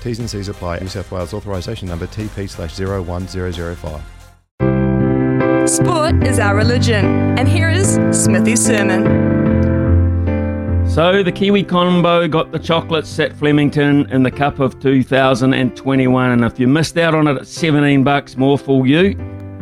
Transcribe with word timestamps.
T's 0.00 0.18
and 0.18 0.28
C's 0.28 0.48
apply. 0.48 0.78
New 0.78 0.88
South 0.88 1.10
Wales 1.12 1.34
authorisation 1.34 1.88
number 1.88 2.06
TP 2.06 2.48
slash 2.48 2.78
01005. 2.78 4.02
Sport 5.68 6.26
is 6.26 6.38
our 6.38 6.56
religion. 6.56 7.38
And 7.38 7.48
here 7.48 7.68
is 7.68 7.98
Smithy's 8.10 8.64
sermon. 8.64 9.30
So 10.88 11.22
the 11.22 11.30
Kiwi 11.30 11.62
combo 11.62 12.26
got 12.26 12.50
the 12.50 12.58
chocolates 12.58 13.16
at 13.20 13.32
Flemington 13.32 14.10
in 14.10 14.24
the 14.24 14.30
Cup 14.30 14.58
of 14.58 14.80
2021. 14.80 16.30
And 16.30 16.44
if 16.44 16.58
you 16.58 16.66
missed 16.66 16.98
out 16.98 17.14
on 17.14 17.28
it 17.28 17.36
at 17.36 17.46
17 17.46 18.02
bucks, 18.02 18.36
more 18.36 18.58
fool 18.58 18.86
you 18.86 19.16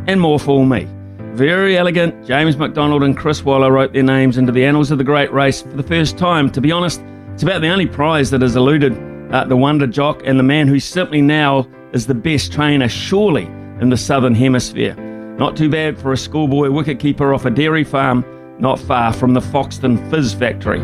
and 0.06 0.20
more 0.20 0.38
fool 0.40 0.64
me. 0.64 0.86
Verry 1.34 1.76
Elleegant. 1.76 2.26
James 2.26 2.56
McDonald 2.56 3.02
and 3.02 3.16
Chris 3.16 3.44
Waller 3.44 3.70
wrote 3.70 3.92
their 3.92 4.02
names 4.02 4.38
into 4.38 4.52
the 4.52 4.64
annals 4.64 4.90
of 4.90 4.98
the 4.98 5.04
great 5.04 5.32
race 5.32 5.62
for 5.62 5.76
the 5.76 5.82
first 5.82 6.16
time. 6.16 6.50
To 6.52 6.60
be 6.60 6.72
honest, 6.72 7.02
it's 7.34 7.42
about 7.42 7.60
the 7.60 7.68
only 7.68 7.86
prize 7.86 8.30
that 8.30 8.40
has 8.40 8.56
eluded 8.56 8.94
uh, 9.30 9.44
the 9.44 9.56
wonder 9.56 9.86
jock 9.86 10.22
and 10.24 10.38
the 10.38 10.44
man 10.44 10.68
who 10.68 10.80
simply 10.80 11.20
now 11.20 11.68
is 11.92 12.06
the 12.06 12.14
best 12.14 12.52
trainer, 12.52 12.88
surely, 12.88 13.44
in 13.80 13.90
the 13.90 13.96
southern 13.96 14.34
hemisphere. 14.34 14.94
Not 15.38 15.56
too 15.56 15.68
bad 15.68 15.98
for 15.98 16.12
a 16.12 16.16
schoolboy 16.16 16.68
wicketkeeper 16.68 17.34
off 17.34 17.44
a 17.44 17.50
dairy 17.50 17.84
farm 17.84 18.24
not 18.58 18.78
far 18.78 19.12
from 19.12 19.34
the 19.34 19.40
Foxton 19.40 20.10
Fizz 20.10 20.34
factory. 20.34 20.80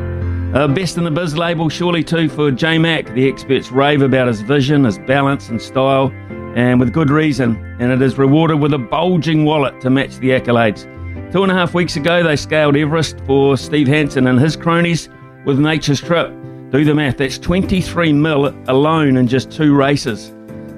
Uh, 0.54 0.68
best 0.68 0.96
in 0.96 1.04
the 1.04 1.10
biz 1.10 1.36
label, 1.36 1.68
surely 1.68 2.04
too, 2.04 2.28
for 2.28 2.50
J 2.50 2.78
Mac. 2.78 3.12
The 3.14 3.28
experts 3.28 3.72
rave 3.72 4.02
about 4.02 4.28
his 4.28 4.40
vision, 4.40 4.84
his 4.84 4.98
balance, 4.98 5.48
and 5.48 5.60
style, 5.60 6.12
and 6.54 6.78
with 6.78 6.92
good 6.92 7.10
reason. 7.10 7.56
And 7.80 7.90
it 7.90 8.00
is 8.00 8.16
rewarded 8.16 8.60
with 8.60 8.72
a 8.72 8.78
bulging 8.78 9.44
wallet 9.44 9.80
to 9.80 9.90
match 9.90 10.16
the 10.18 10.30
accolades. 10.30 10.90
Two 11.32 11.42
and 11.42 11.50
a 11.50 11.54
half 11.54 11.74
weeks 11.74 11.96
ago, 11.96 12.22
they 12.22 12.36
scaled 12.36 12.76
Everest 12.76 13.18
for 13.26 13.56
Steve 13.56 13.88
Hansen 13.88 14.28
and 14.28 14.38
his 14.38 14.54
cronies 14.54 15.08
with 15.44 15.58
Nature 15.58 15.96
Strip. 15.96 16.43
Do 16.75 16.84
the 16.84 16.92
math, 16.92 17.19
that's 17.19 17.39
23 17.39 18.12
mil 18.12 18.47
alone 18.67 19.17
in 19.17 19.28
just 19.28 19.53
two 19.53 19.77
races, 19.77 20.30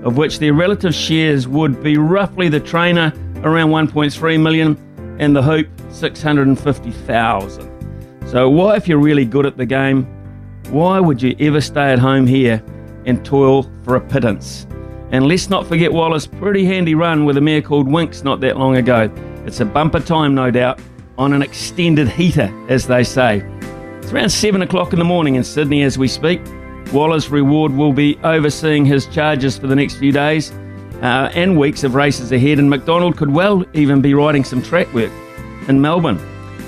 of 0.04 0.18
which 0.18 0.40
their 0.40 0.52
relative 0.52 0.94
shares 0.94 1.48
would 1.48 1.82
be 1.82 1.96
roughly 1.96 2.50
the 2.50 2.60
trainer 2.60 3.14
around 3.42 3.70
1.3 3.70 4.42
million 4.42 4.76
and 5.18 5.34
the 5.34 5.42
hoop 5.42 5.66
650,000. 5.88 8.28
So, 8.28 8.50
why, 8.50 8.76
if 8.76 8.86
you're 8.86 8.98
really 8.98 9.24
good 9.24 9.46
at 9.46 9.56
the 9.56 9.64
game, 9.64 10.04
why 10.68 11.00
would 11.00 11.22
you 11.22 11.34
ever 11.38 11.62
stay 11.62 11.94
at 11.94 11.98
home 11.98 12.26
here 12.26 12.62
and 13.06 13.24
toil 13.24 13.62
for 13.82 13.96
a 13.96 14.00
pittance? 14.02 14.66
And 15.12 15.26
let's 15.26 15.48
not 15.48 15.66
forget 15.66 15.90
Wallace's 15.90 16.26
pretty 16.26 16.66
handy 16.66 16.94
run 16.94 17.24
with 17.24 17.38
a 17.38 17.40
mare 17.40 17.62
called 17.62 17.86
Winx 17.86 18.22
not 18.22 18.40
that 18.40 18.58
long 18.58 18.76
ago. 18.76 19.10
It's 19.46 19.60
a 19.60 19.64
bumper 19.64 20.00
time, 20.00 20.34
no 20.34 20.50
doubt, 20.50 20.78
on 21.16 21.32
an 21.32 21.40
extended 21.40 22.10
heater, 22.10 22.52
as 22.68 22.86
they 22.86 23.02
say. 23.02 23.42
It's 24.06 24.12
around 24.12 24.30
7 24.30 24.62
o'clock 24.62 24.92
in 24.92 25.00
the 25.00 25.04
morning 25.04 25.34
in 25.34 25.42
Sydney 25.42 25.82
as 25.82 25.98
we 25.98 26.06
speak. 26.06 26.40
Waller's 26.92 27.28
reward 27.28 27.72
will 27.72 27.92
be 27.92 28.16
overseeing 28.22 28.84
his 28.84 29.04
charges 29.06 29.58
for 29.58 29.66
the 29.66 29.74
next 29.74 29.96
few 29.96 30.12
days 30.12 30.52
uh, 31.02 31.32
and 31.34 31.58
weeks 31.58 31.82
of 31.82 31.96
races 31.96 32.30
ahead, 32.30 32.60
and 32.60 32.70
McDonald 32.70 33.16
could 33.16 33.28
well 33.32 33.64
even 33.74 34.00
be 34.00 34.14
riding 34.14 34.44
some 34.44 34.62
track 34.62 34.86
work 34.94 35.10
in 35.66 35.80
Melbourne. 35.80 36.20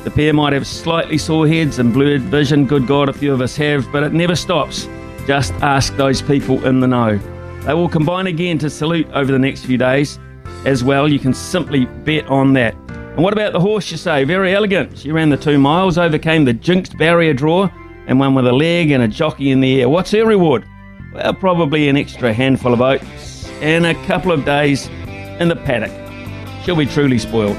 The 0.03 0.11
pair 0.11 0.35
might 0.35 0.53
have 0.53 0.67
slightly 0.67 1.17
sore 1.17 1.47
heads 1.47 1.79
and 1.79 1.93
blurred 1.93 2.23
vision, 2.23 2.67
good 2.67 2.89
God, 2.89 3.09
a 3.09 3.13
few 3.13 3.33
of 3.33 3.41
us 3.41 3.55
have, 3.55 3.87
but 3.93 4.03
it 4.03 4.13
never 4.13 4.35
stops. 4.35 4.89
Just 5.25 5.53
ask 5.63 5.95
those 5.95 6.21
people 6.21 6.67
in 6.67 6.81
the 6.81 6.89
know. 6.89 7.19
They 7.61 7.75
will 7.75 7.89
combine 7.89 8.27
again 8.27 8.59
to 8.59 8.69
salute 8.69 9.07
over 9.13 9.31
the 9.31 9.39
next 9.39 9.65
few 9.65 9.79
days. 9.79 10.19
As 10.65 10.83
well, 10.83 11.07
you 11.07 11.21
can 11.21 11.33
simply 11.33 11.85
bet 11.85 12.27
on 12.27 12.53
that. 12.55 12.75
And 13.19 13.25
what 13.25 13.33
about 13.33 13.53
the 13.53 13.59
horse, 13.59 13.91
you 13.91 13.97
say? 13.97 14.23
Verry 14.23 14.53
Elleegant. 14.53 14.97
She 14.97 15.11
ran 15.11 15.29
the 15.29 15.37
two 15.37 15.59
miles, 15.59 15.99
overcame 15.99 16.45
the 16.45 16.53
jinxed 16.53 16.97
barrier 16.97 17.35
draw, 17.35 17.69
and 18.07 18.21
won 18.21 18.33
with 18.37 18.47
a 18.47 18.53
leg 18.53 18.93
and 18.93 19.03
a 19.03 19.09
jockey 19.09 19.51
in 19.51 19.59
the 19.59 19.81
air. 19.81 19.89
What's 19.89 20.13
her 20.13 20.25
reward? 20.25 20.65
Well, 21.13 21.35
probably 21.35 21.89
an 21.89 21.97
extra 21.97 22.33
handful 22.33 22.73
of 22.73 22.81
oats 22.81 23.49
and 23.61 23.87
a 23.87 23.95
couple 24.07 24.31
of 24.31 24.45
days 24.45 24.87
in 25.41 25.49
the 25.49 25.57
paddock. 25.57 25.91
She'll 26.63 26.77
be 26.77 26.87
truly 26.87 27.19
spoiled. 27.19 27.57